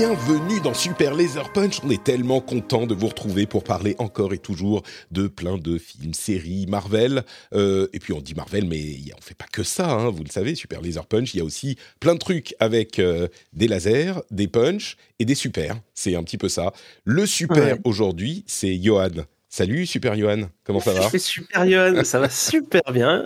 [0.00, 1.80] Bienvenue dans Super Laser Punch.
[1.84, 5.76] On est tellement content de vous retrouver pour parler encore et toujours de plein de
[5.76, 7.22] films, séries, Marvel.
[7.52, 9.90] Euh, et puis on dit Marvel, mais on fait pas que ça.
[9.90, 11.34] Hein, vous le savez, Super Laser Punch.
[11.34, 15.34] Il y a aussi plein de trucs avec euh, des lasers, des punch et des
[15.34, 15.78] super.
[15.92, 16.72] C'est un petit peu ça.
[17.04, 17.80] Le super Ouais.
[17.84, 19.10] aujourd'hui, c'est Johan.
[19.52, 20.42] Salut Super Johan.
[20.62, 23.24] Comment ça va C'est super Johan, ça va super bien.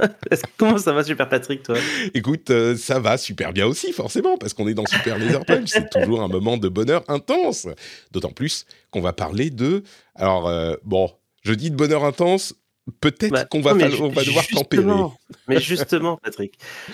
[0.56, 1.76] Comment ça va super Patrick toi?
[2.14, 5.68] Écoute, euh, ça va super bien aussi, forcément, parce qu'on est dans Super Laser Punch.
[5.68, 7.68] C'est toujours un moment de bonheur intense.
[8.10, 9.82] D'autant plus qu'on va parler de.
[10.14, 12.54] Alors, euh, bon, je dis de bonheur intense.
[13.00, 15.16] Peut-être Bah, qu'on va, non, on va devoir justement,
[15.48, 16.52] Mais justement Patrick,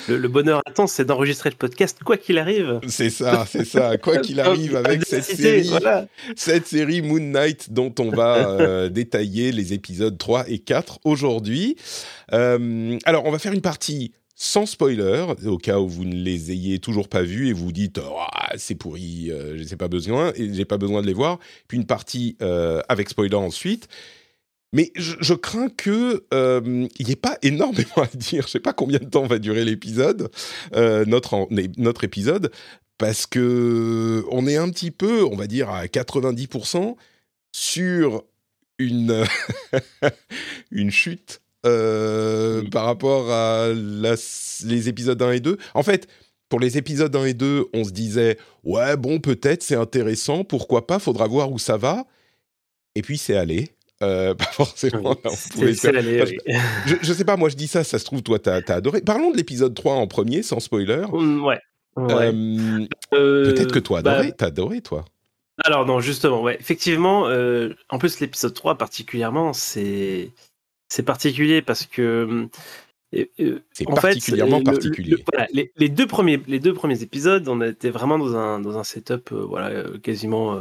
[0.09, 2.79] le, le bonheur intense c'est d'enregistrer le podcast quoi qu'il arrive.
[2.87, 3.99] C'est ça, c'est ça.
[3.99, 6.07] Quoi qu'il arrive avec cette série, Voilà.
[6.37, 11.75] cette série Moon Knight dont on va euh, détailler les épisodes 3 et 4 aujourd'hui.
[12.33, 16.53] Euh, alors, on va faire une partie sans spoiler, au cas où vous ne les
[16.53, 17.99] ayez toujours pas vus et vous dites
[18.33, 21.41] Ah, c'est pourri, euh, je sais pas besoin et j'ai pas besoin de les voir.
[21.67, 22.37] Puis une partie
[22.89, 23.89] avec spoiler ensuite.
[24.73, 28.45] Mais je, je crains que euh, il n'y ait pas énormément à dire.
[28.47, 30.31] Je sais pas combien de temps va durer l'épisode,
[30.75, 32.53] euh, notre notre épisode,
[32.99, 36.95] parce que on est un petit peu, on va dire à 90%
[37.53, 38.23] sur
[38.79, 39.25] une
[40.71, 44.15] une chute euh, par rapport à la-
[44.65, 45.59] les épisodes 1 et 2.
[45.75, 46.07] En fait,
[46.49, 50.87] pour les épisodes 1 et 2, on se disait ouais bon peut-être c'est intéressant, pourquoi
[50.87, 52.07] pas, faudra voir où ça va.
[52.95, 53.71] Et puis c'est allé.
[54.03, 55.17] Euh, pas forcément.
[55.31, 56.55] c'est faire- Enfin, oui.
[56.87, 59.01] je, je sais pas, moi je dis ça, ça se trouve, toi t'as as adoré.
[59.03, 61.05] Parlons de l'épisode 3 en premier, sans spoiler.
[61.13, 61.59] Mm, Ouais.
[61.97, 62.33] ouais.
[62.33, 65.05] Euh, Euh, Peut-être que toi, bah, adoré, t'as adoré, toi.
[65.65, 67.27] Alors non, justement, ouais, effectivement.
[67.29, 70.31] euh, en plus, l'épisode 3 particulièrement, c'est
[70.89, 72.49] c'est particulier parce que
[73.15, 73.27] euh,
[73.73, 75.11] C'est en fait, particulièrement le- particulier.
[75.11, 78.61] le- voilà, les, les deux premiers les deux premiers épisodes, on était vraiment dans un
[78.61, 80.59] dans un setup euh, voilà quasiment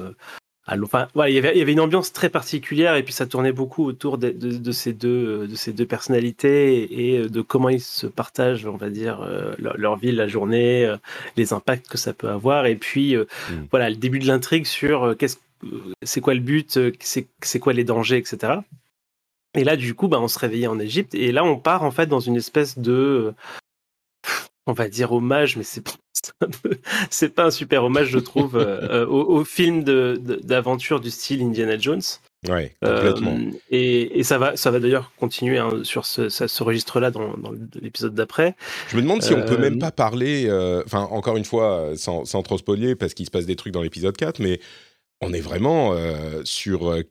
[0.84, 3.26] enfin voilà, il y avait il y avait une ambiance très particulière et puis ça
[3.26, 7.70] tournait beaucoup autour de, de, de ces deux de ces deux personnalités et de comment
[7.70, 10.98] ils se partagent, on va dire euh, leur, leur vie, la journée, euh,
[11.38, 13.66] les impacts que ça peut avoir et puis euh, Mm.
[13.72, 15.38] voilà le début de l'intrigue sur qu'est-ce
[16.04, 18.60] c'est quoi le but, c'est c'est quoi les dangers, etc.
[19.56, 21.16] Et là, du coup, bah, on se réveillait en Égypte.
[21.16, 23.34] Et là, on part en fait dans une espèce de,
[24.70, 25.92] on va dire hommage, mais c'est pas-
[27.10, 31.42] c'est pas un super hommage, je trouve, euh, euh, au, au film d'aventure du style
[31.42, 32.02] Indiana Jones.
[32.48, 33.38] Ouais, Euh, complètement.
[33.70, 38.14] et, et ça va, ça va d'ailleurs continuer hein, sur ce, registre-là dans, dans l'épisode
[38.16, 38.56] d'après.
[38.90, 41.80] Je me demande si on peut euh, même pas parler, euh, enfin, encore une fois,
[41.80, 44.62] euh, sans, sans trop spoiler, parce qu'il se passe des trucs dans l'épisode 4, mais
[45.20, 47.02] on est vraiment euh, sur, euh,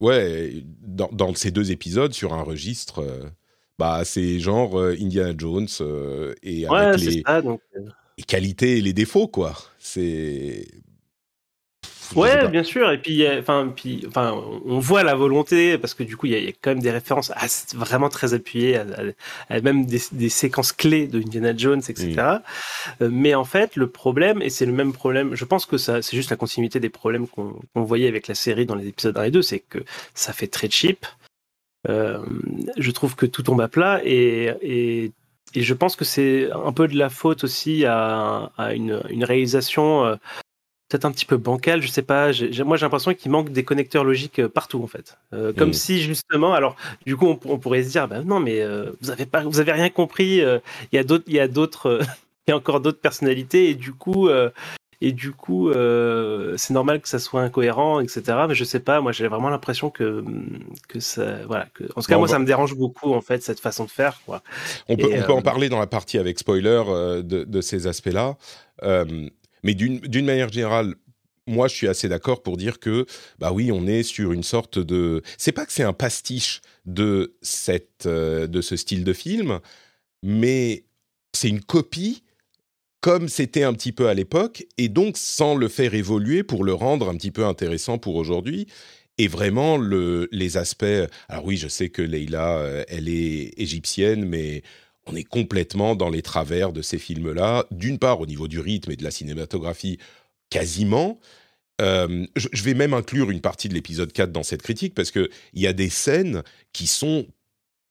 [0.00, 3.24] ouais, dans, dans ces deux épisodes, sur un registre, euh,
[3.78, 7.42] bah, c'est genre euh, Indiana Jones euh, et Ouais, avec c'est les, ça.
[7.42, 7.80] Donc, euh,
[8.16, 9.54] les qualités et les défauts, quoi.
[9.78, 10.66] C'est.
[12.16, 12.90] Ouais, bien sûr.
[12.90, 14.32] Et puis, enfin, puis, enfin,
[14.64, 16.70] on voit la volonté parce que du coup, il y, a- il y a quand
[16.70, 17.46] même des références à-
[17.76, 18.86] vraiment très appuyées, à,
[19.50, 22.38] à- à même des, des séquences clés de Indiana Jones, etc.
[23.02, 26.00] Euh, mais en fait, le problème, et c'est le même problème, je pense que ça,
[26.00, 29.16] c'est juste la continuité des problèmes qu'on qu'on voyait avec la série dans les épisodes
[29.18, 29.80] 1 et 2, c'est que
[30.14, 31.04] ça fait très cheap.
[31.88, 32.18] Euh,
[32.76, 35.12] je trouve que tout tombe à plat et, et,
[35.54, 39.24] et je pense que c'est un peu de la faute aussi à, à une, une
[39.24, 40.16] réalisation euh,
[40.88, 42.30] peut-être un petit peu bancale, je sais pas.
[42.64, 45.18] Moi, j'ai l'impression qu'il manque des connecteurs logiques euh, partout en fait.
[45.34, 45.74] Euh, comme Mm.
[45.74, 46.76] si justement, alors
[47.06, 49.60] du coup, on, on pourrait se dire, bah, non, mais euh, vous avez pas, vous
[49.60, 50.40] avez rien compris.
[50.40, 50.58] euh,
[50.92, 52.00] Il y a d'autres, il y a d'autres,
[52.48, 54.28] il y a encore d'autres personnalités et du coup.
[55.00, 58.22] Et du coup, euh, c'est normal que ça soit incohérent, etc.
[58.48, 60.24] Mais je sais pas, moi j'ai vraiment l'impression que
[60.88, 63.42] que ça, voilà, que, en tout cas Bon, moi ça me dérange beaucoup en fait
[63.42, 64.42] cette façon de faire, quoi.
[64.88, 67.44] On peut, Et, on peut en euh, parler dans la partie avec spoiler euh, de,
[67.44, 68.36] de ces aspects-là.
[69.64, 70.94] Mais d'une d'une manière générale,
[71.48, 73.06] moi, je suis assez d'accord pour dire que,
[73.38, 75.22] bah oui, on est sur une sorte de.
[75.38, 79.60] C'est pas que c'est un pastiche de cette, euh, de ce style de film,
[80.22, 80.84] mais
[81.32, 82.22] c'est une copie
[83.00, 86.74] comme c'était un petit peu à l'époque, et donc sans le faire évoluer pour le
[86.74, 88.66] rendre un petit peu intéressant pour aujourd'hui.
[89.18, 90.84] Et vraiment, le, les aspects...
[91.28, 94.62] Alors oui, je sais que Leila, euh, elle est égyptienne, mais
[95.06, 97.66] on est complètement dans les travers de ces films-là.
[97.70, 99.98] D'une part, au niveau du rythme et de la cinématographie,
[100.50, 101.18] quasiment.
[101.80, 105.28] Euh, je, vais même inclure une partie de l'épisode 4 dans cette critique, parce qu'il
[105.54, 106.42] y a des scènes
[106.72, 107.26] qui sont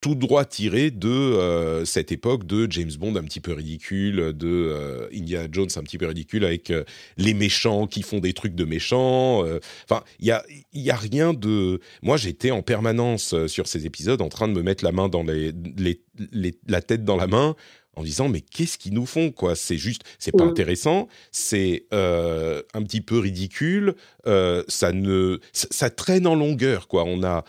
[0.08, 4.48] tout droit tiré de euh, cette époque de James Bond un petit peu ridicule, de
[4.48, 6.86] euh, Indiana Jones un petit peu ridicule avec euh,
[7.18, 9.44] les méchants qui font des trucs de méchants.
[9.84, 11.82] Enfin, il y a, y a rien de.
[12.02, 15.24] Moi, j'étais en permanence sur ces épisodes en train de me mettre la main dans
[15.24, 15.52] les,
[16.32, 17.56] les, la tête dans la main
[17.96, 19.56] en disant mais qu'est-ce qu'ils nous font quoi?
[19.56, 23.96] C'est juste, c'est pas intéressant, c'est un petit peu ridicule,
[24.26, 27.04] ça ne, ça traîne en longueur quoi.
[27.06, 27.44] On a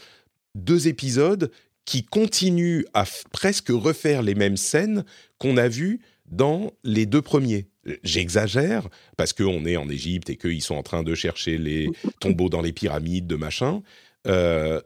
[0.54, 1.52] deux épisodes
[1.88, 5.06] qui continue à presque refaire les mêmes scènes
[5.38, 7.70] qu'on a vues dans les deux premiers.
[8.02, 11.88] J'exagère parce qu'on est en Égypte et qu'ils sont en train de chercher les
[12.20, 13.80] tombeaux dans les pyramides, de machin.
[14.26, 14.82] Euh,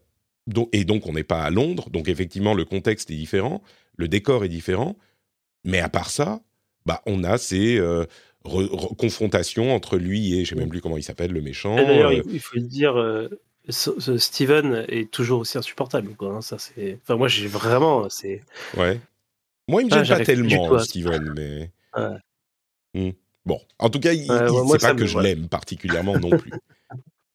[0.70, 3.64] et donc on n'est pas à Londres, donc effectivement le contexte est différent,
[3.96, 4.96] le décor est différent,
[5.64, 6.40] mais à part ça,
[6.86, 8.04] bah on a ces euh,
[8.44, 11.74] confrontations entre lui et je sais même plus comment il s'appelle le méchant.
[11.74, 12.96] D'ailleurs, euh, il faut le dire,
[13.68, 16.14] Steven est toujours aussi insupportable.
[16.16, 16.98] Quoi, hein, ça, c'est...
[17.02, 18.08] Enfin, moi, j'ai vraiment.
[18.08, 18.40] C'est...
[18.76, 19.00] Ouais.
[19.68, 21.70] Moi, il me ah, gêne pas tellement, Steven, mais.
[22.94, 23.12] Hmm.
[23.46, 26.52] Bon, en tout cas, il, c'est pas que je l'aime particulièrement non plus.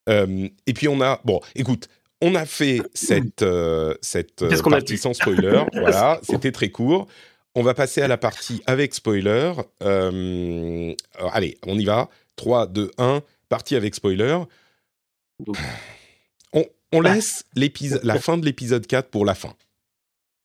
[0.10, 1.20] Euh, et puis, on a.
[1.26, 1.90] Bon, écoute,
[2.22, 5.66] on a fait cette, euh, cette euh, partie sans spoiler.
[5.74, 7.10] voilà, c'était très court.
[7.56, 9.52] On va passer à la partie avec spoiler.
[9.82, 12.08] allez, on y va.
[12.38, 13.22] 3, 2, 1.
[13.50, 14.38] Partie avec spoiler
[16.98, 17.46] on laisse
[18.04, 19.54] la fin de l'épisode 4 pour la fin.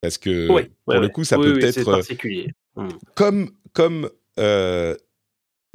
[0.01, 2.53] Parce que pour le coup, ça peut être particulier.
[2.75, 2.89] Hmm.
[3.15, 4.09] comme comme
[4.39, 4.97] euh,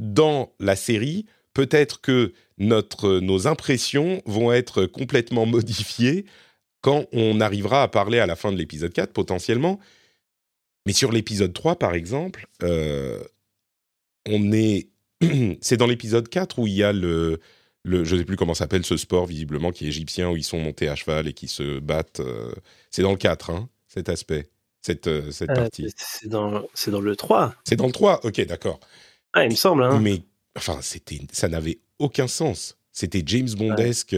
[0.00, 6.26] dans la série, peut-être que notre nos impressions vont être complètement modifiées
[6.80, 9.78] quand on arrivera à parler à la fin de l'épisode 4 potentiellement.
[10.86, 13.22] Mais sur l'épisode 3 par exemple, euh,
[14.26, 14.88] on est
[15.60, 17.40] c'est dans l'épisode 4 où il y a le
[17.88, 20.58] je ne sais plus comment s'appelle ce sport visiblement qui est égyptien où ils sont
[20.58, 22.20] montés à cheval et qui se battent.
[22.20, 22.52] Euh,
[22.90, 24.48] c'est dans le 4, hein, cet aspect,
[24.82, 25.88] cette, euh, cette euh, partie.
[25.96, 27.54] C'est dans, le 3.
[27.64, 28.80] C'est dans le 3, ok, d'accord.
[29.32, 29.82] Ah, il me semble.
[29.82, 30.00] Hein.
[30.00, 30.22] Mais
[30.56, 30.80] enfin,
[31.32, 32.76] ça n'avait aucun sens.
[32.92, 34.14] C'était James Bondesque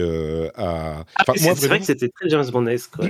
[0.55, 1.05] à.
[1.15, 2.93] Ah, c'est vrai que c'était très James Bondesque.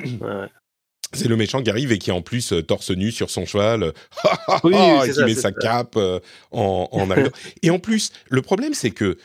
[1.13, 3.91] C'est le méchant qui arrive et qui en plus torse nu sur son cheval,
[4.63, 5.97] oui, et qui met sa cape
[6.51, 7.09] en, en
[7.63, 9.17] et en plus, le problème c'est que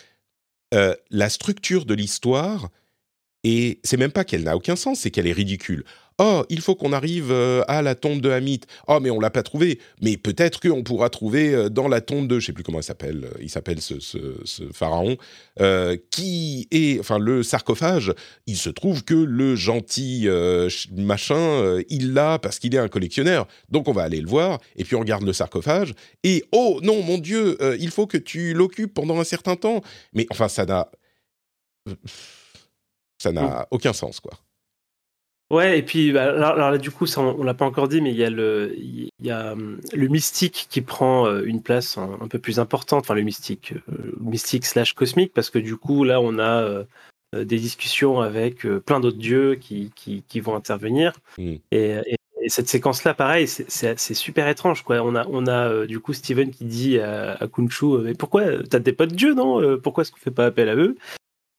[0.75, 2.71] euh, la structure de l'histoire,
[3.45, 5.85] et c'est même pas qu'elle n'a aucun sens, c'est qu'elle est ridicule.
[6.19, 8.61] Oh, il faut qu'on arrive euh, à la tombe de Hamit.
[8.89, 9.79] Oh, mais on l'a pas trouvé.
[10.01, 12.85] Mais peut-être qu'on pourra trouver euh, dans la tombe de, je sais plus comment il
[12.85, 13.97] s'appelle, il s'appelle ce,
[14.73, 15.19] pharaon,
[16.11, 18.15] qui est, enfin, le sarcophage.
[18.47, 20.29] Il se trouve que le gentil
[20.93, 23.47] machin, il l'a parce qu'il est un collectionneur.
[23.69, 25.93] Donc on va aller le voir et puis on regarde le sarcophage
[26.25, 29.83] et oh non, mon Dieu, il faut que tu l'occupes pendant un certain temps.
[30.13, 30.91] Mais enfin, ça n'a
[33.19, 34.33] ça n'a aucun sens, quoi.
[35.51, 38.11] Ouais, et puis bah, alors, là, du coup, ça, on, l'a pas encore dit, mais
[38.11, 41.99] il y a le, il y a hum, le mystique qui prend euh, une place
[41.99, 46.03] un, peu plus importante, enfin le mystique, euh, mystique slash cosmique, parce que du coup,
[46.03, 46.85] là, on a euh,
[47.33, 51.13] des discussions avec plein d'autres dieux qui, qui, qui, vont intervenir.
[51.39, 51.55] Mmh.
[51.71, 52.01] Et,
[52.49, 55.01] cette séquence-là, pareil, c'est super étrange, quoi.
[55.03, 58.79] On a, on a du coup Steven qui dit à, à Kunshu, mais pourquoi t'as
[58.79, 60.97] des potes dieux, non Pourquoi est-ce qu'on fait pas appel à eux?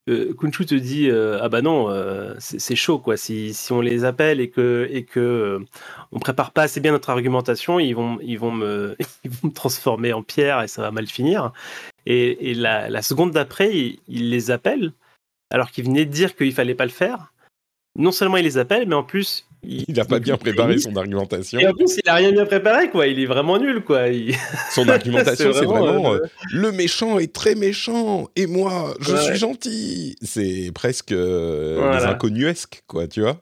[0.08, 3.16] Euh, Kunshu te dit euh, ah bah non euh, c'est chaud quoi.
[3.16, 5.60] Si, si, on les appelle et que et que
[6.12, 9.52] on prépare pas assez bien notre argumentation ils vont ils vont me ils vont me
[9.52, 11.52] transformer en pierre et ça va mal finir
[12.06, 14.92] et, et la, seconde d'après il, il, les appelle
[15.50, 17.32] alors qu'il venait de dire qu'il fallait pas le faire.
[17.96, 21.58] Non seulement il les appelle mais en plus il n'a pas bien préparé son argumentation.
[21.58, 23.06] Et en plus, il n'a rien bien préparé, quoi.
[23.06, 24.04] Il est vraiment nul, quoi.
[24.72, 29.36] Son argumentation, c'est vraiment, euh, euh, le méchant est très méchant et moi, je suis
[29.36, 30.16] gentil.
[30.22, 33.40] C'est presque euh, inconnuesques, quoi, tu vois.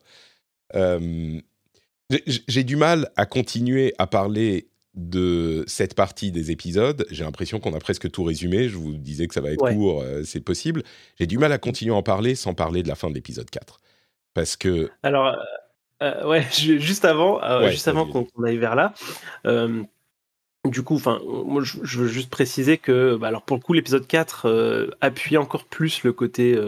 [2.49, 7.07] J'ai du mal à continuer à parler de cette partie des épisodes.
[7.11, 8.71] J'ai l'impression qu'on a presque tout résumé.
[8.71, 10.83] Je vous disais que ça va être court, c'est possible.
[11.19, 13.51] J'ai du mal à continuer à en parler sans parler de la fin de l'épisode
[13.51, 13.81] 4.
[14.33, 14.91] Parce que.
[15.03, 15.35] Alors,
[16.03, 18.95] euh, ouais, juste avant, euh, juste avant qu'on aille vers là.
[19.47, 19.83] Euh,
[20.65, 24.07] du coup, enfin, moi, je, veux juste préciser que, bah, alors pour le coup, l'épisode
[24.07, 26.59] 4 appuie encore plus le côté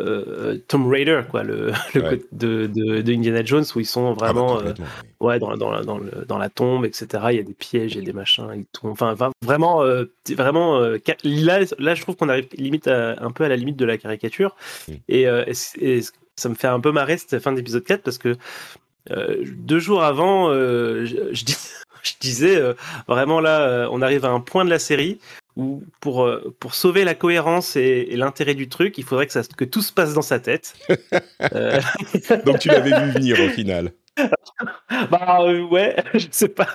[0.00, 4.26] euh, Tomb Raider, quoi, le, le de, de, Indiana Jones, où ils sont ah bah,
[4.26, 4.72] vraiment euh,
[5.20, 7.06] ouais, dans, dans, dans, le, dans, la tombe, etc.
[7.30, 8.48] Il y a des pièges, il y a des machins.
[8.54, 13.48] Ils enfin, vraiment, euh, vraiment là, là, je trouve qu'on arrive limite un peu à
[13.48, 14.56] la limite de la caricature.
[14.88, 14.92] Mm.
[15.08, 16.00] Et,
[16.36, 18.36] ça me fait un peu marrer cette fin d'épisode 4 parce que
[19.44, 21.44] deux jours avant, je, je,
[22.20, 22.60] disais
[23.08, 25.18] vraiment là, on arrive à un point de la série
[25.56, 29.42] où pour, euh, pour sauver la cohérence et, l'intérêt du truc, il faudrait que, ça,
[29.56, 30.74] que tout se passe dans sa tête.
[31.52, 31.80] Euh.
[32.46, 33.92] Donc tu l'avais vu venir au final.
[35.10, 36.68] bah euh, ouais, je sais pas.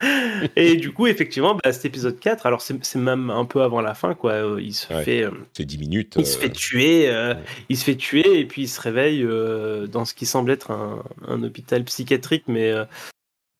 [0.56, 3.94] Et du coup, effectivement, bah, cet épisode 4, alors c'est même un peu avant la
[3.94, 4.56] fin, quoi.
[4.60, 5.26] Il se fait.
[5.52, 6.14] c'est 10 minutes.
[6.18, 7.10] Il se fait tuer,
[7.68, 9.26] il se fait tuer, et puis il se réveille
[9.88, 12.72] dans ce qui semble être un, un hôpital psychiatrique, mais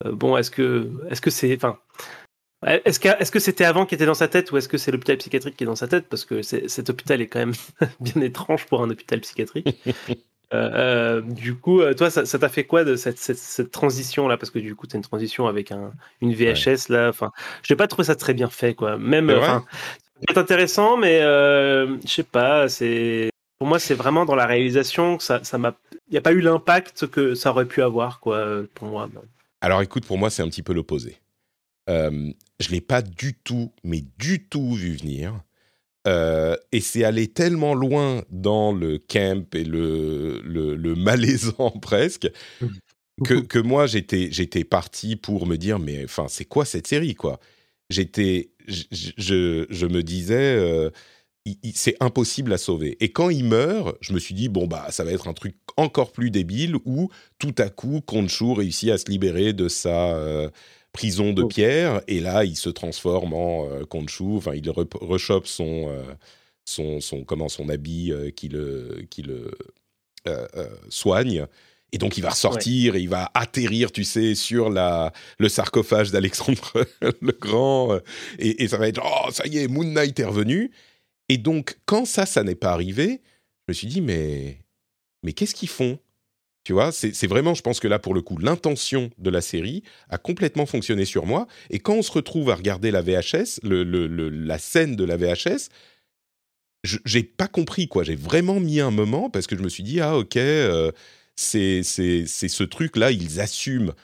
[0.05, 1.55] bon, est-ce que est-ce que c'est.
[1.57, 1.79] Enfin,
[2.67, 4.91] est-ce que est-ce que c'était avant qui était dans sa tête ou est-ce que c'est
[4.91, 6.09] l'hôpital psychiatrique qui est dans sa tête?
[6.09, 7.55] Parce que cet hôpital est quand même
[8.01, 9.69] bien étrange pour un hôpital psychiatrique.
[10.55, 14.39] Euh, euh, du coup, euh, toi, ça t'a fait quoi de cette, cette, transition là
[14.39, 17.09] Parce que du coup, c'est une transition avec un, une VHS là.
[17.11, 18.97] Enfin, je n'ai pas trouvé ça très bien fait, quoi.
[18.97, 19.33] Même,
[20.27, 22.69] c'est intéressant, mais je sais pas.
[22.69, 25.75] C'est pour moi, c'est vraiment dans la réalisation que ça, ça m'a.
[26.09, 29.09] Il n'y a pas eu l'impact que ça aurait pu avoir, quoi, pour moi.
[29.61, 31.19] Alors, écoute, pour moi, c'est un petit peu l'opposé.
[31.89, 35.41] Euh, je l'ai pas du tout, mais du tout vu venir.
[36.09, 42.29] Euh, et c'est allé tellement loin dans le camp et le, le, malaisant presque
[43.25, 47.15] que, que moi j'étais j'étais parti pour me dire mais enfin c'est quoi cette série
[47.15, 47.41] quoi?
[47.91, 50.91] J'étais je, je, me disais euh,
[51.75, 52.97] c'est impossible à sauver.
[53.01, 55.57] Et quand il meurt je me suis dit bon bah ça va être un truc
[55.77, 60.49] encore plus débile où tout à coup Khonshu réussit à se libérer de sa euh,
[60.99, 61.47] prison de oh.
[61.47, 63.85] pierre, et là, il se transforme en euh,
[64.37, 66.03] enfin, il rechoppe son, euh,
[66.65, 69.53] son, son, comment, son habit euh, qui le, qui le
[70.27, 70.47] euh,
[70.89, 71.47] soigne.
[71.93, 76.11] Et donc, il va ressortir et il va atterrir, tu sais, sur la, le sarcophage
[76.11, 76.85] d'Alexandre
[77.23, 77.97] le Grand.
[78.41, 80.73] Et, et, ça va être, oh, ça y est, Moon Knight est revenu.
[81.29, 83.23] Et donc, quand ça, ça n'est pas arrivé,
[83.69, 84.59] je me suis dit, mais,
[85.23, 86.01] mais qu'est-ce qu'ils font?
[86.69, 89.83] Tu vois, c'est vraiment, je pense que là, pour le coup, l'intention de la série
[90.11, 91.47] a complètement fonctionné sur moi.
[91.71, 95.71] Et quand on se retrouve à regarder la VHS, la scène de la VHS,
[96.85, 98.05] j'ai pas compris, quoi.
[98.05, 100.93] J'ai vraiment mis un moment parce que je me suis dit, ah, ok, euh,
[101.37, 103.95] c'est ce truc-là, ils assument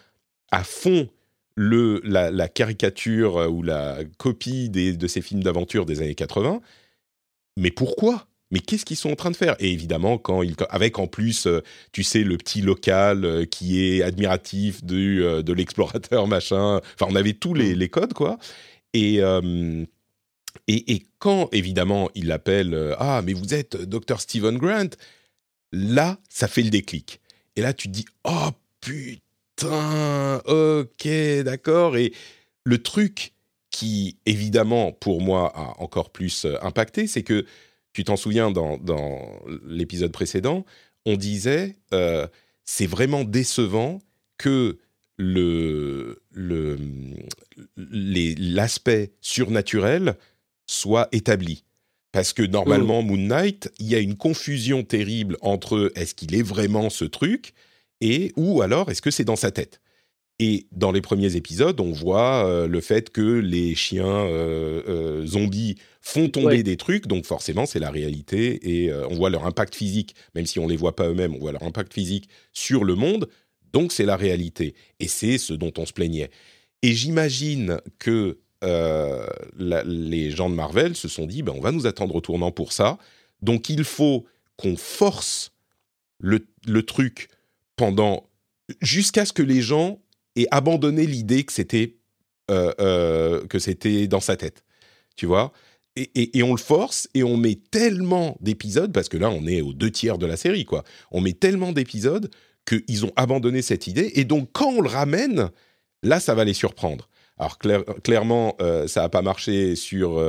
[0.50, 1.10] à fond
[1.56, 6.62] le, la, caricature euh, ou la copie des, de ces films d'aventure des années 80.
[7.58, 8.26] Mais pourquoi?
[8.54, 9.56] Mais qu'est-ce qu'ils sont en train de faire?
[9.58, 13.84] Et évidemment, quand il, avec en plus, euh, tu sais, le petit local euh, qui
[13.84, 16.80] est admiratif du, euh, de l'explorateur, machin.
[16.94, 17.78] Enfin, on avait tous les, mm.
[17.78, 18.38] les codes, quoi.
[18.92, 19.16] Et,
[20.68, 24.20] et, et, quand, évidemment, il appelle Ah, mais vous êtes Dr.
[24.20, 24.90] Stephen Grant,
[25.72, 27.20] là, ça fait le déclic.
[27.56, 31.08] Et là, tu te dis Oh, putain, ok,
[31.42, 31.96] d'accord.
[31.96, 32.12] Et
[32.62, 33.32] le truc
[33.72, 37.44] qui, évidemment, pour moi, a encore plus impacté, c'est que
[37.94, 38.78] tu t'en souviens dans,
[39.66, 40.66] l'épisode précédent,
[41.06, 42.26] on disait euh,
[42.64, 44.00] c'est vraiment décevant
[44.36, 44.78] que
[45.16, 46.20] le
[47.76, 50.16] l'aspect surnaturel
[50.66, 51.64] soit établi.
[52.10, 53.06] Parce que normalement, mmh.
[53.06, 57.54] Moon Knight, il y a une confusion terrible entre est-ce qu'il est vraiment ce truc
[58.00, 59.80] et ou alors est-ce que c'est dans sa tête.
[60.40, 65.26] Et dans les premiers épisodes, on voit euh, le fait que les chiens euh, euh,
[65.26, 69.74] zombies font tomber des trucs, donc forcément c'est la réalité, et on voit leur impact
[69.74, 72.84] physique, même si on ne les voit pas eux-mêmes, on voit leur impact physique sur
[72.84, 73.26] le monde,
[73.72, 74.74] donc c'est la réalité.
[75.00, 76.30] Et c'est ce dont on se plaignait.
[76.82, 78.38] Et j'imagine que
[79.56, 82.74] les gens de Marvel se sont dit, ben, on va nous attendre au tournant pour
[82.74, 82.98] ça,
[83.40, 84.26] donc il faut
[84.58, 85.52] qu'on force
[86.18, 87.28] le, le truc
[87.76, 88.28] pendant
[88.82, 90.00] jusqu'à ce que les gens
[90.36, 91.96] et abandonner l'idée que c'était
[92.50, 94.64] euh, euh, que c'était dans sa tête,
[95.16, 95.50] tu vois?
[95.96, 99.72] Et, on le force et on met tellement d'épisodes parce que là on est aux
[99.72, 100.84] deux tiers de la série quoi.
[101.10, 102.28] On met tellement d'épisodes
[102.66, 105.50] qu'ils ont abandonné cette idée et donc quand on le ramène,
[106.02, 107.08] là ça va les surprendre.
[107.38, 110.20] Alors clairement, euh, ça n'a pas marché sur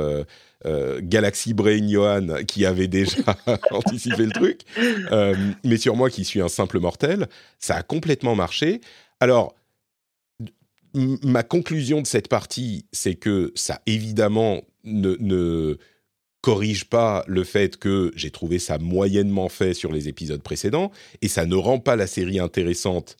[1.00, 3.36] Galaxy Brain Johan qui avait déjà
[3.72, 4.60] anticipé le truc,
[5.64, 7.26] mais sur moi qui suis un simple mortel,
[7.58, 8.80] ça a complètement marché.
[9.20, 9.54] Alors
[10.96, 15.76] ma conclusion de cette partie, c'est que ça évidemment ne,
[16.40, 21.28] corrige pas le fait que j'ai trouvé ça moyennement fait sur les épisodes précédents, et
[21.28, 23.16] ça ne rend pas la série intéressante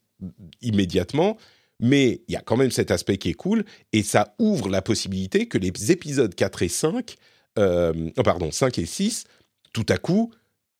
[0.62, 1.36] immédiatement,
[1.80, 4.80] mais il y a quand même cet aspect qui est cool, et ça ouvre la
[4.80, 7.16] possibilité que les épisodes 4 et 5,
[7.58, 9.24] euh, pardon, 5 et 6,
[9.72, 10.32] tout à coup,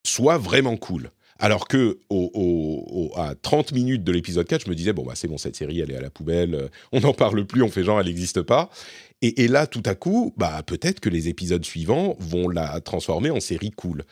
[0.07, 1.11] soit vraiment cool.
[1.39, 1.99] Alors que
[3.17, 5.81] à 30 minutes de l'épisode 4, je me disais, bon, bah, c'est bon, cette série,
[5.81, 8.43] elle est à la poubelle, euh, on n'en parle plus, on fait genre, elle n'existe
[8.43, 8.71] pas.
[9.23, 13.41] Et, là, tout à coup, bah, peut-être que les épisodes suivants vont la transformer en
[13.41, 14.05] série cool.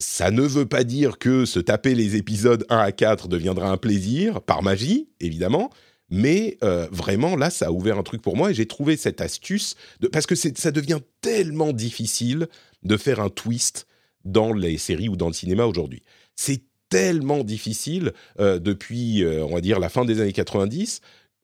[0.00, 3.78] Ça ne veut pas dire que se taper les épisodes 1 à 4 deviendra un
[3.78, 5.70] plaisir, par magie, évidemment,
[6.10, 9.20] mais euh, vraiment, là, ça a ouvert un truc pour moi et j'ai trouvé cette
[9.20, 9.74] astuce,
[10.12, 12.48] parce que ça devient tellement difficile
[12.82, 13.87] de faire un twist
[14.32, 16.02] dans les séries ou dans le cinéma aujourd'hui.
[16.36, 21.00] C'est tellement difficile euh, depuis, euh, on va dire, la fin des années 90,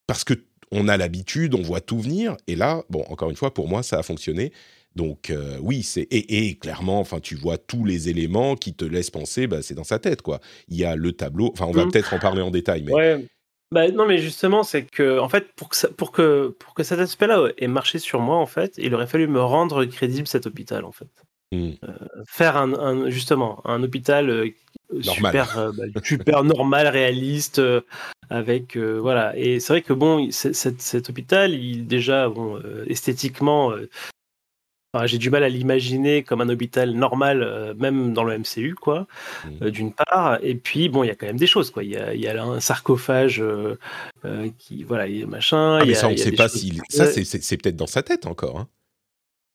[0.06, 0.34] parce que
[0.70, 3.82] on a l'habitude, on voit tout venir, et là, bon, encore une fois, pour moi,
[3.82, 4.52] ça a fonctionné.
[4.96, 9.48] Donc oui, c'est et, clairement, enfin, tu vois tous les éléments qui te laissent penser,
[9.48, 10.40] bah, c'est dans sa tête, quoi.
[10.68, 11.50] Il y a le tableau.
[11.52, 11.90] Enfin, on va mmh.
[11.90, 13.24] peut-être en parler en détail, mais
[13.74, 17.00] bah, non, mais justement, c'est que, en fait, pour que, pour que, pour que cet
[17.00, 20.84] aspect-là ait marché sur moi, en fait, il aurait fallu me rendre crédible cet hôpital,
[20.84, 21.08] en fait.
[21.54, 21.72] Mmh.
[21.84, 21.92] Euh,
[22.26, 24.50] faire un, justement un hôpital euh,
[25.00, 27.60] super, euh, bah, super normal, réaliste,
[28.30, 29.36] avec voilà.
[29.36, 33.72] Et c'est vrai que bon, cet hôpital, il déjà bon esthétiquement
[35.06, 39.08] j'ai du mal à l'imaginer comme un hôpital normal, même dans le MCU, quoi,
[39.44, 39.48] mmh.
[39.62, 40.38] euh, d'une part.
[40.40, 41.82] Et puis, bon, il y a quand même des choses, quoi.
[41.82, 43.42] Il y a, y a un sarcophage
[44.58, 45.78] qui, voilà, il y a machin.
[45.80, 46.80] Ah, mais ça, on ne sait pas si.
[46.88, 48.60] Ça, c'est peut-être dans sa tête encore.
[48.60, 48.68] Hein.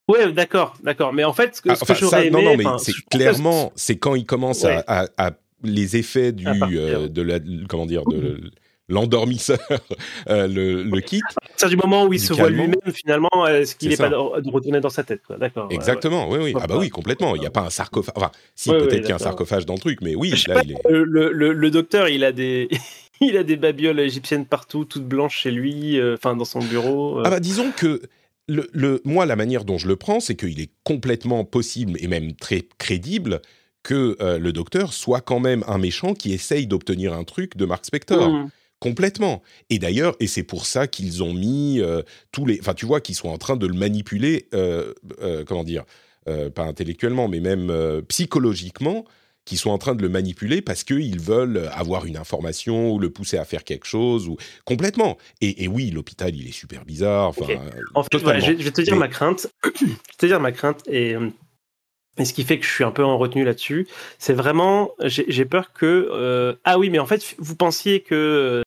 [0.09, 1.13] Ouais, d'accord, d'accord.
[1.13, 4.15] Mais en fait, ce que, ah, j'aurais aimé, non, non, mais c'est clairement, c'est quand
[4.15, 5.07] il commence à,
[5.63, 8.51] les effets du, de la, comment dire, de
[8.87, 9.59] l'endormisseur
[10.29, 11.21] euh, le, le quitte.
[11.57, 14.81] C'est du moment où il se voit lui-même, finalement, est-ce qu'il n'est pas de retourner
[14.81, 15.67] dans sa tête D'accord.
[15.69, 16.53] Exactement, oui, oui.
[16.59, 17.35] Ah bah oui, complètement.
[17.35, 18.13] Il n'y a pas un sarcophage.
[18.15, 20.33] Enfin, si, peut-être qu'il y a un sarcophage dans le truc, mais oui.
[20.47, 20.77] Là, il est...
[20.89, 22.67] le, le, le, docteur, il a des.
[23.21, 27.19] il a des babioles égyptiennes partout, toutes blanches chez lui, euh, enfin dans son bureau.
[27.19, 27.23] Euh.
[27.25, 28.01] Ah bah disons que
[28.49, 32.07] le, le, moi, la manière dont je le prends, c'est qu'il est complètement possible et
[32.07, 33.41] même très crédible
[33.81, 37.85] que le docteur soit quand même un méchant qui essaye d'obtenir un truc de Mark
[37.85, 38.29] Spector.
[38.29, 38.49] Mmh.
[38.79, 39.41] Complètement.
[39.69, 42.01] Et d'ailleurs, et c'est pour ça qu'ils ont mis euh,
[42.31, 42.59] tous les.
[42.61, 45.83] Enfin, tu vois, qu'ils sont en train de le manipuler, euh, euh, comment dire,
[46.53, 47.73] pas intellectuellement, mais même
[48.07, 49.03] psychologiquement,
[49.49, 53.09] qu'ils sont en train de le manipuler parce qu'ils veulent avoir une information ou le
[53.09, 54.27] pousser à faire quelque chose.
[54.27, 55.17] ou Complètement.
[55.41, 57.29] Et, oui, l'hôpital, il est super bizarre.
[57.29, 57.45] Enfin,
[57.95, 59.47] En fait, je, vais te dire ma crainte.
[59.63, 60.87] je vais te dire ma crainte.
[60.87, 61.15] Et.
[62.17, 65.45] Et ce qui fait que je suis un peu en retenue là-dessus, c'est vraiment, j'ai
[65.45, 68.61] peur que ah oui, mais en fait, vous pensiez que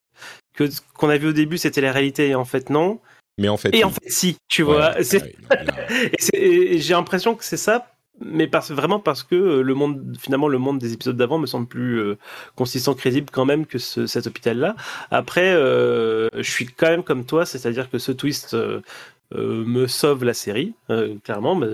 [0.54, 3.00] que qu'on a vu au début c'était la réalité et en fait non.
[3.38, 3.74] Mais en fait.
[3.74, 4.94] Et en fait si, tu vois.
[6.32, 7.92] et, j'ai l'impression que c'est ça,
[8.24, 11.46] mais parce, vraiment parce que euh, le monde, finalement, le monde des épisodes d'avant me
[11.46, 12.18] semble plus euh,
[12.56, 14.76] consistant, crédible quand même que cet hôpital-là.
[15.10, 18.80] Après, euh, je suis quand même comme toi, c'est-à-dire que ce twist euh,
[19.34, 21.54] me sauve la série, euh, clairement.
[21.54, 21.66] Mais,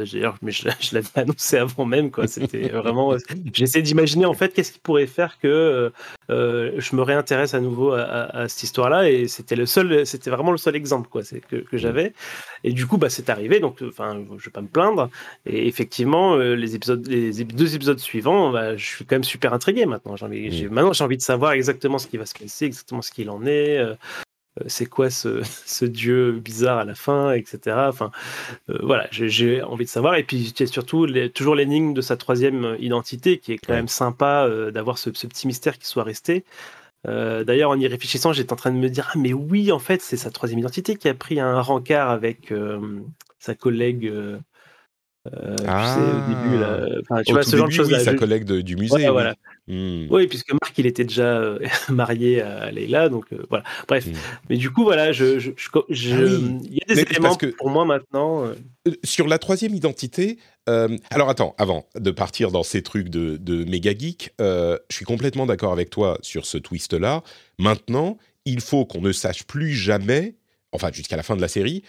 [0.42, 2.26] mais je, l'avais annoncé avant même, quoi.
[2.26, 3.16] C'était vraiment.
[3.52, 5.92] J'essaie d'imaginer en fait qu'est-ce qui pourrait faire que
[6.30, 10.52] euh, je me réintéresse à nouveau à, cette histoire-là, et c'était le seul, c'était vraiment
[10.52, 11.78] le seul exemple, quoi, que, que mm.
[11.78, 12.12] j'avais.
[12.64, 13.60] Et du coup, bah, c'est arrivé.
[13.60, 15.10] Donc, enfin, je vais pas me plaindre.
[15.46, 19.86] Et effectivement, les épisodes, les deux épisodes suivants, bah, je suis quand même super intrigué
[19.86, 20.16] maintenant.
[20.16, 20.72] J'ai, mm.
[20.72, 23.44] maintenant, j'ai envie de savoir exactement ce qui va se passer, exactement ce qu'il en
[23.46, 23.80] est.
[24.58, 27.76] Euh, c'est quoi ce, dieu bizarre à la fin, etc.
[27.88, 28.10] Enfin,
[28.70, 30.16] euh, voilà, j'ai envie de savoir.
[30.16, 33.74] Et puis, il y a surtout toujours l'énigme de sa troisième identité, qui est quand
[33.74, 36.44] même sympa euh, d'avoir ce, petit mystère qui soit resté.
[37.04, 40.02] D'ailleurs, en y réfléchissant, j'étais en train de me dire Ah, mais oui, en fait,
[40.02, 42.52] c'est sa troisième identité qui a pris un rencard avec
[43.38, 44.12] sa collègue
[45.26, 47.92] euh, ah, tu sais, au début, là, enfin, tu vois, ce genre de choses.
[47.92, 49.08] Oui, sa collègue du musée.
[49.08, 49.34] voilà.
[49.66, 50.06] Hmm.
[50.10, 51.58] Oui, puisque Marc, il était déjà euh,
[51.90, 53.64] marié à Leila, donc euh, voilà.
[53.86, 54.06] Bref.
[54.06, 54.12] Hmm.
[54.48, 57.68] Mais du coup, voilà, je, je, je, ah il y a des éléments que, pour
[57.68, 58.44] moi maintenant.
[59.04, 63.92] Sur la troisième identité, alors attends, avant de partir dans ces trucs de, de méga
[63.96, 67.22] geek, je suis complètement d'accord avec toi sur ce twist-là.
[67.58, 70.36] Maintenant, il faut qu'on ne sache plus jamais,
[70.72, 71.82] enfin jusqu'à la fin de la série,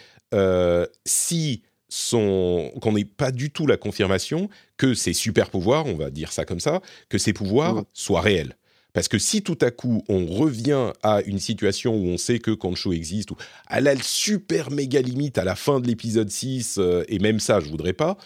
[1.06, 1.62] si
[2.10, 6.44] qu'on n'ait pas du tout la confirmation que ces super pouvoirs, on va dire ça
[6.44, 7.84] comme ça, que ces pouvoirs mmh.
[7.92, 8.56] soient réels.
[8.92, 12.50] Parce que si tout à coup on revient à une situation où on sait que
[12.50, 17.04] Concho existe, ou à la super méga limite à la fin de l'épisode 6, euh,
[17.08, 18.16] et même ça je voudrais pas,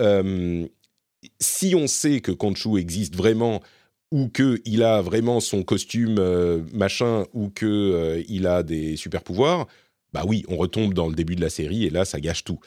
[0.00, 0.66] euh,
[1.40, 3.62] si on sait que Concho existe vraiment,
[4.12, 9.66] ou qu'il a vraiment son costume euh, machin, ou qu'il il a des super pouvoirs,
[10.12, 12.60] bah oui, on retombe dans le début de la série, et là ça gâche tout.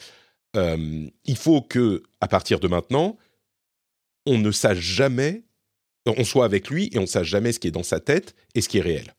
[0.56, 3.16] Euh, il faut que, à partir de maintenant,
[4.26, 5.42] on ne sache jamais,
[6.06, 8.34] on soit avec lui et on ne sache jamais ce qui est dans sa tête
[8.54, 9.14] et ce qui est réel.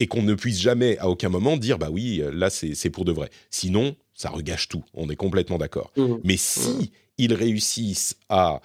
[0.00, 3.12] Et qu'on ne puisse jamais, à aucun moment, dire bah oui, là c'est pour de
[3.12, 3.30] vrai.
[3.50, 4.84] Sinon, ça regâche tout.
[4.92, 5.92] On est complètement d'accord.
[5.96, 6.16] Mmh.
[6.24, 6.88] Mais si mmh.
[7.18, 8.60] ils réussissent à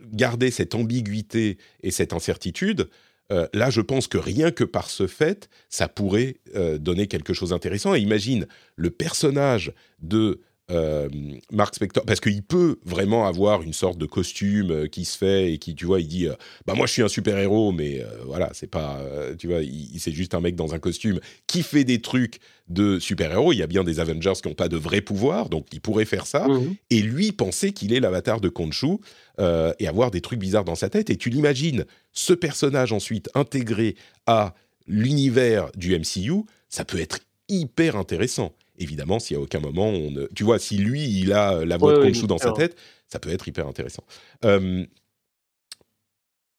[0.00, 2.88] garder cette ambiguïté et cette incertitude,
[3.30, 6.38] là, je pense que rien que par ce fait, ça pourrait
[6.80, 7.94] donner quelque chose d'intéressant.
[7.94, 11.08] Et imagine le personnage de euh,
[11.50, 15.54] Mark Spector, parce qu'il peut vraiment avoir une sorte de costume euh, qui se fait
[15.54, 16.34] et qui, tu vois, il dit, euh,
[16.66, 19.00] bah moi je suis un super héros, mais voilà, c'est pas,
[19.38, 22.98] tu vois, il, c'est juste un mec dans un costume qui fait des trucs de
[22.98, 23.54] super héros.
[23.54, 26.04] Il y a bien des Avengers qui n'ont pas de vrais pouvoirs, donc il pourrait
[26.04, 26.46] faire ça.
[26.46, 26.74] Mhm.
[26.90, 28.98] Et lui penser qu'il est l'avatar de Khonshu
[29.38, 31.10] et avoir des trucs bizarres dans sa tête.
[31.10, 33.94] Et tu l'imagines, ce personnage ensuite intégré
[34.26, 34.54] à
[34.86, 40.10] l'univers du MCU, ça peut être hyper intéressant évidemment, s'il y a aucun moment, on
[40.10, 40.26] ne...
[40.34, 43.30] tu vois, si lui, il a la voix de Khonshu dans sa tête, ça peut
[43.30, 44.04] être hyper intéressant.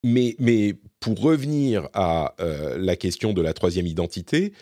[0.03, 4.53] mais, mais pour revenir à euh, la question de la troisième identité,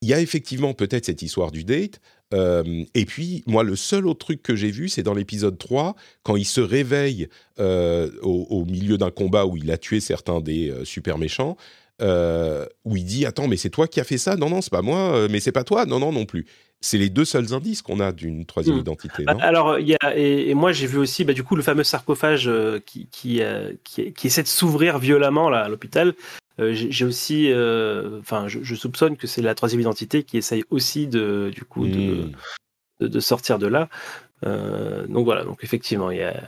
[0.00, 2.00] il y a effectivement peut-être cette histoire du date.
[2.32, 6.36] et puis, moi, le seul autre truc que j'ai vu, c'est dans l'épisode 3, quand
[6.36, 7.28] il se réveille
[7.60, 11.56] euh, au, milieu d'un combat où il a tué certains des euh, super méchants,
[12.00, 14.34] où il dit Attends, mais c'est toi qui as fait ça?
[14.34, 16.46] Non, non, c'est pas moi, mais c'est pas toi Non, non, non plus
[16.82, 18.80] c'est les deux seuls indices qu'on a d'une troisième hmm.
[18.80, 19.24] identité.
[19.24, 19.38] Non?
[19.38, 22.48] Alors, il y a, et, moi j'ai vu aussi bah, du coup le fameux sarcophage
[22.48, 26.14] euh, qui, euh, qui, qui, essaie de s'ouvrir violemment là, à l'hôpital.
[26.58, 27.50] Euh, j'ai aussi,
[28.20, 32.26] enfin, je, soupçonne que c'est la troisième identité qui essaye aussi de, du coup, de,
[33.00, 33.08] hmm.
[33.08, 33.88] de, sortir de là.
[34.42, 36.42] donc voilà, donc effectivement, y a,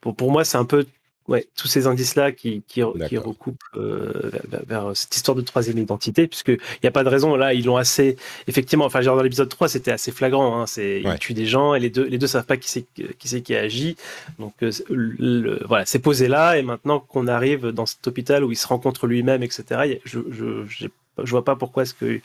[0.00, 0.86] pour, pour moi c'est un peu
[1.26, 4.30] Ouais, tous ces indices-là qui, qui, qui recoupent euh,
[4.66, 7.34] vers, cette histoire de troisième identité, puisqu'il n'y a pas de raison.
[7.34, 8.16] Là, ils l'ont assez.
[8.46, 10.60] Effectivement, enfin, genre dans l'épisode 3, c'était assez flagrant.
[10.60, 12.84] Hein, c'est, Ils tuent des gens et les deux, les deux savent pas qui c'est
[12.92, 13.96] qui, c'est qui agit.
[14.38, 16.58] Donc, euh, le, voilà, c'est posé là.
[16.58, 20.66] Et maintenant qu'on arrive dans cet hôpital où il se rencontre lui-même, etc., je, je,
[20.66, 22.20] je, vois pas pourquoi est-ce que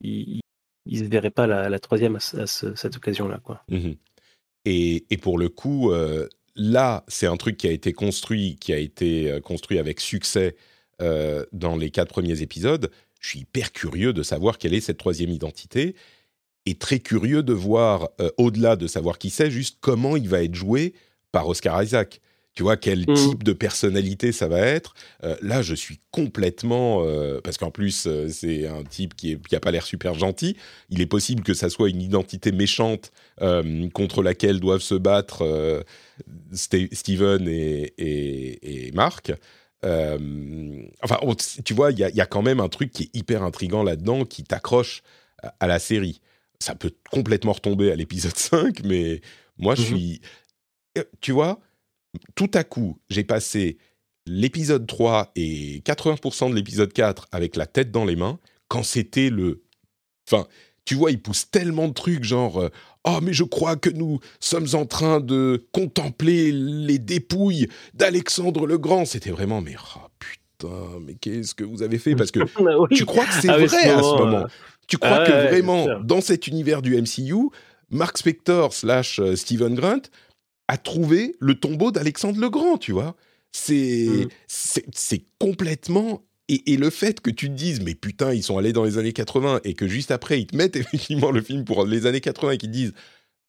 [0.00, 0.40] il,
[0.86, 3.40] il se verrait pas la, la troisième à, cette occasion-là.
[3.44, 3.62] Quoi.
[3.68, 3.90] Mmh
[4.64, 5.90] et, et, pour le coup.
[5.90, 10.00] Euh là, c'est un truc qui a été construit, qui a été euh, construit avec
[10.00, 10.56] succès
[11.00, 12.90] euh, dans les quatre premiers épisodes.
[13.20, 15.94] Je suis hyper curieux de savoir quelle est cette troisième identité
[16.66, 20.42] et très curieux de voir, euh, au-delà de savoir qui c'est, juste comment il va
[20.42, 20.94] être joué
[21.32, 22.20] par Oscar Isaac.
[22.54, 23.14] Tu vois, quel mmh.
[23.14, 24.94] type de personnalité ça va être.
[25.40, 27.02] là, je suis complètement...
[27.42, 30.56] parce qu'en plus, c'est un type qui n'a pas l'air super gentil.
[30.90, 33.10] Il est possible que ça soit une identité méchante
[33.94, 35.82] contre laquelle doivent se battre
[36.52, 39.32] Steven et, Marc.
[39.84, 41.18] Euh, enfin,
[41.64, 44.44] tu vois, il y, a quand même un truc qui est hyper intrigant là-dedans, qui
[44.44, 45.02] t'accroche
[45.58, 46.20] à, la série.
[46.60, 49.20] Ça peut complètement retomber à l'épisode 5, mais
[49.58, 49.86] moi, je mhm.
[49.86, 50.20] suis...
[50.98, 51.58] Euh, tu vois,
[52.34, 53.78] tout à coup, j'ai passé
[54.26, 59.30] l'épisode 3 et 80% de l'épisode 4 avec la tête dans les mains, quand c'était
[59.30, 59.62] le...
[60.28, 60.46] Enfin,
[60.84, 62.68] tu vois, il pousse tellement de trucs, genre, euh,
[63.04, 68.78] oh, mais je crois que nous sommes en train de contempler les dépouilles d'Alexandre le
[68.78, 69.04] Grand.
[69.04, 72.14] C'était vraiment, mais oh, putain, mais qu'est-ce que vous avez fait?
[72.14, 74.46] Parce que bah tu crois que c'est ah vrai à ce moment.
[74.88, 77.50] Tu crois ah que vraiment, dans cet univers du MCU,
[77.90, 80.02] Mark Spector slash euh, Steven Grunt
[80.68, 83.16] a trouvé le tombeau d'Alexandre le Grand, tu vois.
[83.52, 84.80] C'est mm.
[84.90, 86.22] c'est complètement
[86.66, 89.12] et, le fait que tu te dises, mais putain, ils sont allés dans les années
[89.12, 92.52] 80 et que juste après, ils te mettent effectivement le film pour les années 80
[92.52, 92.92] et qu'ils te disent,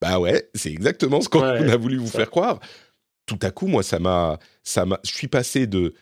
[0.00, 2.60] bah ouais, c'est exactement ce qu'on a voulu vous faire croire.
[3.26, 5.94] Tout à coup, moi, ça m'a, ça m'a, je suis passé de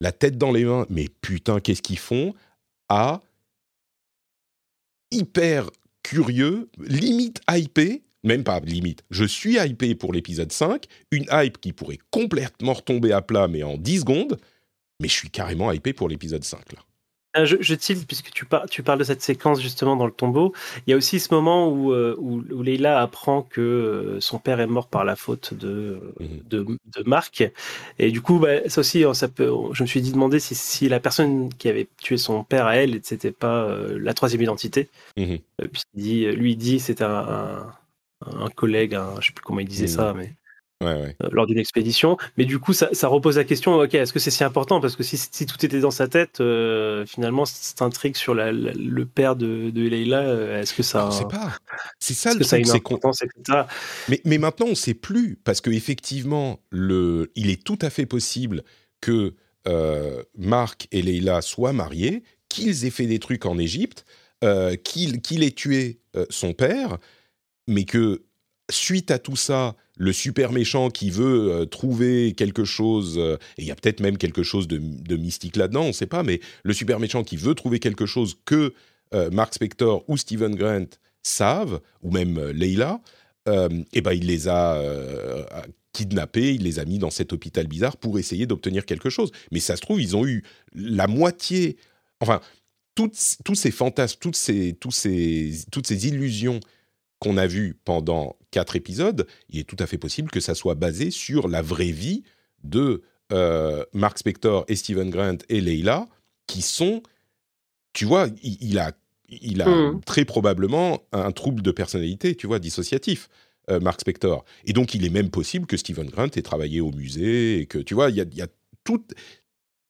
[0.00, 2.34] la tête dans les mains, mais putain, qu'est-ce qu'ils font,
[2.88, 3.20] à
[5.10, 5.70] hyper
[6.02, 11.72] curieux, limite hypé, même pas limite, je suis hypé pour l'épisode 5, une hype qui
[11.72, 14.38] pourrait complètement retomber à plat, mais en 10 secondes,
[15.00, 16.80] mais je suis carrément hypé pour l'épisode 5 là.
[17.36, 20.52] Euh, je, je tilte, puisque tu, tu, parles de cette séquence justement dans le tombeau.
[20.86, 24.60] Il y a aussi ce moment où, euh, où, Leila apprend que euh, son père
[24.60, 26.42] est mort par la faute de, mhm.
[26.44, 27.44] de, de, Marc.
[27.98, 30.88] Et du coup, bah, ça aussi, ça peut, je me suis dit demander si, si,
[30.90, 33.66] la personne qui avait tué son père à elle, c'était pas
[33.98, 34.90] la troisième identité.
[35.16, 35.38] Mhm.
[35.94, 37.72] Dit, lui, dit un, un,
[38.54, 39.92] collègue, un, je sais plus comment il disait mhm.
[39.92, 40.34] ça, mais
[40.82, 42.16] euh, lors d'une expédition.
[42.36, 44.80] Mais du coup, ça, repose la question ok, est-ce que c'est si important?
[44.80, 49.36] Parce que si, tout était dans sa tête, euh, finalement, cette intrigue sur le père
[49.36, 51.06] de, de Leila, euh, est-ce que ça.
[51.06, 51.56] On sait pas.
[51.98, 52.98] C'est ça le truc, c'est qu'on.
[54.08, 55.38] Mais, mais maintenant, on ne sait plus.
[55.42, 58.62] Parce qu'effectivement, il est tout à fait possible
[59.00, 59.34] que
[60.36, 64.04] Marc et Leila soient mariés, qu'ils aient fait des trucs en Égypte,
[64.84, 66.98] qu'il ait tué son père,
[67.66, 68.22] mais que
[68.70, 73.62] suite à tout ça, le super méchant qui veut euh, trouver quelque chose, euh, et
[73.62, 76.40] il y a peut-être même quelque chose de, mystique là-dedans, on ne sait pas, mais
[76.64, 78.74] le super méchant qui veut trouver quelque chose que
[79.14, 80.86] euh, Mark Spector ou Steven Grant
[81.22, 83.00] savent, ou même Leila,
[83.92, 84.80] et ben il les a
[85.92, 89.32] kidnappé, il les a mis dans cet hôpital bizarre pour essayer d'obtenir quelque chose.
[89.50, 90.44] Mais ça se trouve, ils ont eu
[90.74, 91.76] la moitié,
[92.20, 92.40] enfin,
[92.94, 96.60] toutes, tous ces fantasmes, toutes ces, tous ces, toutes ces illusions
[97.22, 100.74] qu'on a vues pendant quatre épisodes, il est tout à fait possible que ça soit
[100.74, 102.24] basé sur la vraie vie
[102.64, 106.08] de euh, Mark Spector et Stephen Grant et Leila,
[106.46, 107.02] qui sont,
[107.92, 108.92] tu vois, il, a,
[109.28, 110.00] il a hmm.
[110.04, 113.28] très probablement un trouble de personnalité, tu vois, dissociatif.
[113.70, 114.44] Euh, Mark Spector.
[114.64, 117.78] Et donc, il est même possible que Stephen Grant ait travaillé au musée et que,
[117.78, 118.46] tu vois, il y a,
[118.82, 119.14] toute,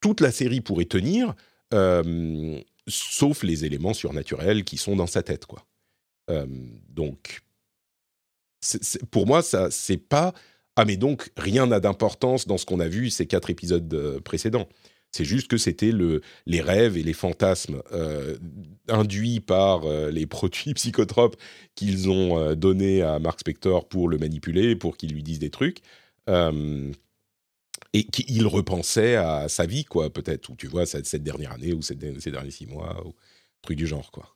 [0.02, 1.34] toute la série pourrait tenir,
[1.72, 5.64] euh, sauf les éléments surnaturels qui sont dans sa tête, quoi.
[6.30, 6.46] Euh,
[6.88, 7.40] donc,
[9.10, 10.32] pour moi, ça, c'est pas.
[10.76, 14.68] Ah, mais donc, rien n'a d'importance dans ce qu'on a vu ces quatre épisodes précédents.
[15.12, 18.38] C'est juste que c'était le, les rêves et les fantasmes euh,
[18.88, 21.36] induits par euh, les produits psychotropes
[21.74, 25.50] qu'ils ont euh, donnés à Mark Spector pour le manipuler, pour qu'il lui dise des
[25.50, 25.80] trucs.
[27.94, 31.82] et qu'il repensait à sa vie, quoi, peut-être, ou tu vois, cette, dernière année, ou
[31.82, 33.14] ces derniers six mois, ou
[33.60, 34.34] truc du genre, quoi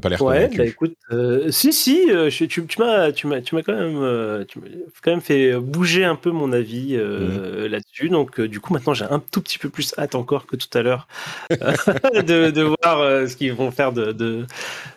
[0.00, 4.44] pas l'air Ouais, bah écoute, euh, si, si, euh, tu, tu m'as, quand même, euh,
[4.44, 4.66] tu m'as
[5.02, 7.66] quand même fait bouger un peu mon avis mmh.
[7.66, 8.08] là-dessus.
[8.10, 10.82] Donc, du coup, maintenant, j'ai un tout petit peu plus hâte encore que tout à
[10.82, 11.08] l'heure
[11.50, 14.46] de, de, voir ce qu'ils vont faire de, de,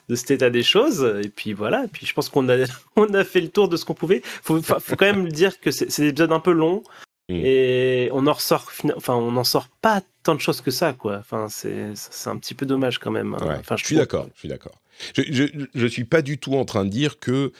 [0.09, 1.03] de, cet état des choses.
[1.23, 1.85] Et puis voilà.
[1.85, 2.57] Et puis, je pense qu'on a,
[2.95, 4.21] on a fait le tour de ce qu'on pouvait.
[4.23, 6.83] Faut, faut quand même dire que c'est, des épisodes un peu longs.
[7.29, 7.35] Mmh.
[7.35, 11.17] Et on en ressort, enfin, on n'en sort pas tant de choses que ça, quoi.
[11.19, 11.93] Enfin, c'est,
[12.25, 13.35] un petit peu dommage quand même.
[13.35, 13.57] Hein.
[13.59, 14.80] enfin, je, suis d'accord, je suis d'accord.
[15.15, 17.51] Je ne suis pas du tout en train de dire que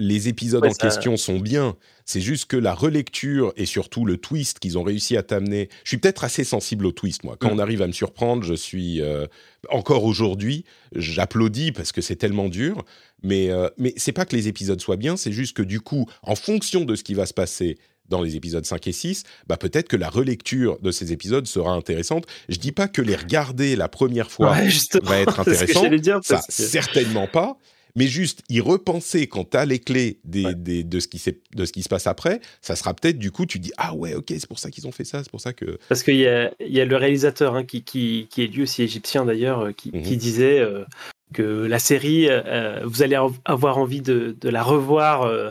[0.00, 1.76] les épisodes en question sont bien.
[2.06, 5.68] C'est juste que la relecture et surtout le twist qu'ils ont réussi à t'amener.
[5.84, 7.36] Je suis peut-être assez sensible au twist, moi.
[7.38, 7.52] Quand mm.
[7.52, 9.00] on arrive à me surprendre, je suis.
[9.02, 9.26] Euh,
[9.68, 10.64] encore aujourd'hui,
[10.96, 12.84] j'applaudis parce que c'est tellement dur.
[13.22, 16.06] Mais, euh, mais c'est pas que les épisodes soient bien, c'est juste que du coup,
[16.22, 17.76] en fonction de ce qui va se passer
[18.10, 21.72] dans les épisodes 5 et 6, bah peut-être que la relecture de ces épisodes sera
[21.72, 22.26] intéressante.
[22.48, 24.56] Je dis pas que les regarder la première fois
[25.02, 25.84] va être intéressant,
[26.22, 27.56] ça certainement pas.
[27.96, 31.20] Mais juste y repenser quand tu as les clés des, des, de, ce qui
[31.56, 34.14] de ce qui se passe après, ça sera peut-être du coup, tu dis Ah ouais,
[34.14, 35.78] ok, c'est pour ça qu'ils ont fait ça, c'est pour ça que.
[35.88, 38.82] Parce qu'il y a, y a le réalisateur hein, qui, qui, qui, est lui aussi
[38.82, 40.16] égyptien d'ailleurs, euh, qui, qui, mhm.
[40.16, 40.84] disait euh,
[41.32, 45.50] que la série, euh, vous allez avoir envie de, de la revoir euh,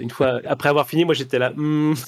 [0.00, 1.52] une fois, après avoir fini, moi j'étais là.
[1.54, 1.94] Hmm.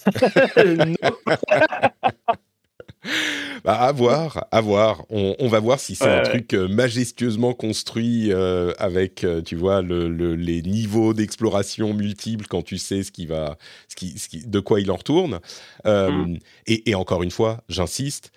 [3.65, 5.05] bah, à voir, à voir.
[5.11, 10.09] On, va voir si c'est un truc euh, majestueusement construit euh, avec, tu vois, le,
[10.35, 13.57] les niveaux d'exploration multiples quand tu sais ce qui va,
[13.89, 15.41] ce qui, ce qui, de quoi il en retourne.
[15.85, 16.37] Hmm.
[16.67, 18.33] et, et, encore une fois, j'insiste,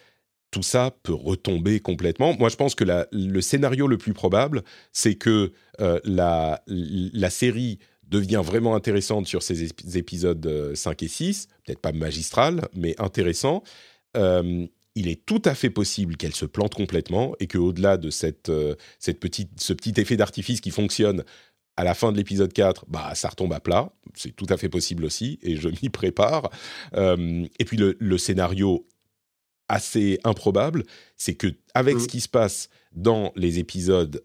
[0.52, 2.36] tout ça peut retomber complètement.
[2.38, 7.80] Moi, je pense que la, le scénario le plus probable, c'est que la, la série
[8.12, 13.63] devient vraiment intéressante sur ces épisodes 5 euh, et 6, peut-être pas magistral, mais intéressant.
[14.17, 18.50] Euh, il est tout à fait possible qu'elle se plante complètement et qu'au-delà de cette,
[18.50, 21.24] euh, cette petite, ce petit effet d'artifice qui fonctionne
[21.78, 23.93] à la fin de l'épisode 4, bah, ça retombe à plat.
[24.13, 26.50] C'est tout à fait possible aussi et je m'y prépare.
[26.93, 28.86] et puis le, le, scénario
[29.69, 30.84] assez improbable,
[31.15, 32.08] c'est que avec ce mmh.
[32.08, 34.21] qui se passe dans les épisodes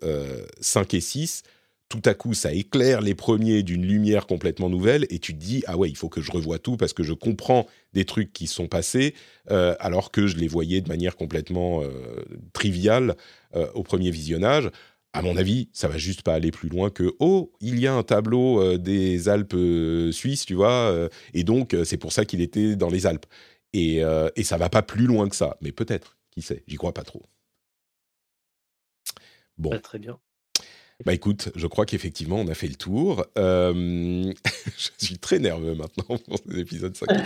[0.60, 1.44] 5 et 6,
[1.88, 5.62] tout à coup, ça éclaire les premiers d'une lumière complètement nouvelle, et tu te dis,
[5.66, 8.46] ah ouais, il faut que je revoie tout parce que je comprends des trucs qui
[8.46, 9.14] sont passés,
[9.50, 13.16] euh, alors que je les voyais de manière complètement euh, triviale
[13.54, 14.70] euh, au premier visionnage.
[15.12, 17.94] À mon avis, ça va juste pas aller plus loin que, oh, il y a
[17.94, 19.56] un tableau des Alpes
[20.12, 23.24] suisses, tu vois, et donc c'est pour ça qu'il était dans les Alpes.
[23.72, 24.02] Et,
[24.36, 27.04] et ça va pas plus loin que ça, mais peut-être, qui sait, j'y crois pas
[27.04, 27.22] trop.
[29.56, 29.70] Bon.
[29.80, 30.18] très bien.
[31.04, 33.26] Bah écoute, je crois qu'effectivement, on a fait le tour.
[33.36, 33.72] Euh,
[34.98, 37.18] je suis très nerveux maintenant pour ces épisodes 5 et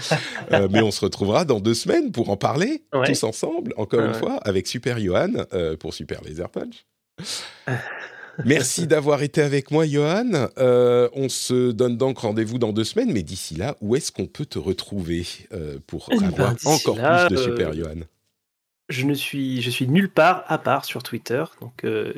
[0.00, 0.14] 6.
[0.52, 4.14] Euh, mais on se retrouvera dans deux semaines pour en parler, tous ensemble, encore une
[4.14, 6.86] fois, avec Super Johan euh, pour Super Laser Punch.
[8.44, 10.48] Merci d'avoir été avec moi, Johan.
[10.56, 14.46] on se donne donc rendez-vous dans deux semaines, mais d'ici là, où est-ce qu'on peut
[14.46, 15.26] te retrouver
[15.86, 18.00] pour eh ben, avoir encore plus de Super Johan?
[18.88, 22.12] Je ne suis, je suis nulle part à part sur Twitter, donc euh,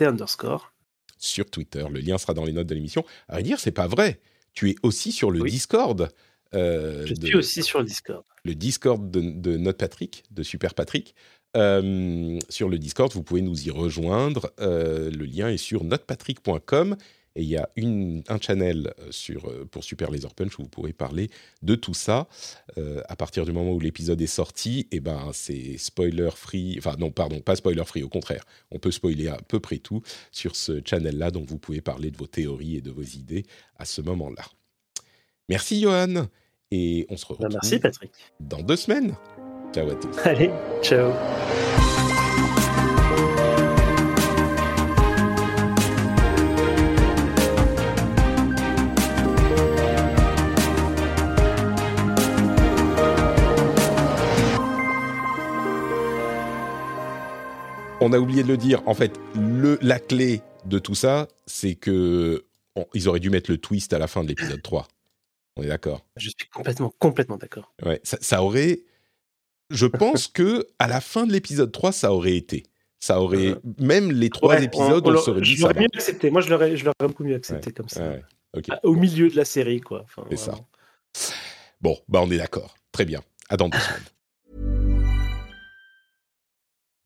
[0.00, 0.72] underscore.
[1.18, 3.04] Sur Twitter, le lien sera dans les notes de l'émission.
[3.28, 4.20] À vrai dire, c'est pas vrai.
[4.54, 6.10] Tu es aussi sur le Discord.
[6.54, 8.24] Euh, je suis aussi sur le Discord.
[8.44, 11.14] Le Discord de, de notre Patrick, de Super Patrick.
[11.56, 14.52] Euh, sur le Discord, vous pouvez nous y rejoindre.
[14.60, 16.96] Euh, le lien est sur notrepatrick.com.
[17.34, 20.62] Et il y a une, un channel euh, sur, euh, pour Super Laser Punch où
[20.62, 21.30] vous pourrez parler
[21.62, 22.28] de tout ça.
[22.78, 26.76] Euh, à partir du moment où l'épisode est sorti, et eh ben, c'est spoiler free.
[26.78, 28.44] Enfin, non, pardon, pas spoiler free, au contraire.
[28.70, 32.16] On peut spoiler à peu près tout sur ce channel-là, donc vous pouvez parler de
[32.18, 33.44] vos théories et de vos idées
[33.78, 34.44] à ce moment-là.
[35.48, 36.26] Merci Johan.
[36.70, 38.10] Et on se Bah, retrouve merci Patrick.
[38.40, 39.14] dans deux semaines.
[39.74, 40.18] Ciao à tous.
[40.24, 40.50] Allez,
[40.82, 41.12] ciao.
[58.02, 58.82] On a oublié de le dire.
[58.86, 62.44] En fait, le, la clé de tout ça, c'est que
[62.76, 64.88] on- ils auraient dû mettre le twist à la fin de l'épisode 3.
[65.56, 66.04] On est d'accord.
[66.16, 67.72] Je suis complètement, complètement d'accord.
[67.84, 68.80] Ouais, ça, ça aurait.
[69.70, 72.64] Je pense que à la fin de l'épisode 3, ça aurait été.
[73.00, 73.56] Ça aurait.
[73.78, 76.30] Même les trois Ouais, épisodes, on- on, on serait dit je l'aurais mieux accepté.
[76.30, 78.08] Moi, je l'aurais, je l'aurais beaucoup mieux accepté comme ça.
[78.08, 78.22] Ouais,
[78.82, 80.02] Au milieu de la série, quoi.
[80.04, 80.54] Enfin, C'est ça.
[81.80, 82.74] Bon, bah on est d'accord.
[82.92, 83.22] Très bien.
[83.48, 84.02] À dans deux semaines.